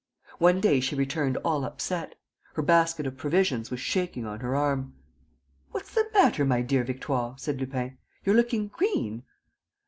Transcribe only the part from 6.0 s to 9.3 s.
matter, my dear Victoire?" said Lupin. "You're looking green."